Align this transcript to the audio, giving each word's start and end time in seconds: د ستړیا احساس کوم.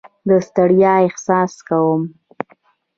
د 0.27 0.29
ستړیا 0.47 0.93
احساس 1.07 1.53
کوم. 1.67 2.01